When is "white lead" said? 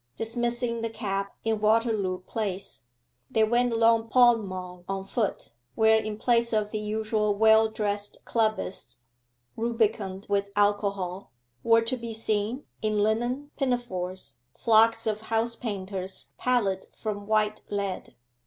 17.27-18.15